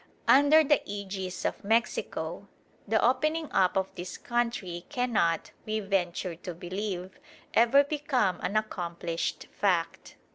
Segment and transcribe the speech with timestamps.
[0.27, 2.47] Under the ægis of Mexico
[2.87, 7.19] the opening up of this country cannot, we venture to believe,
[7.53, 10.15] ever become an accomplished fact.